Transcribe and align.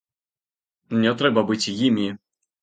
Не 1.03 1.11
трэба 1.19 1.45
быць 1.51 1.71
імі! 1.91 2.09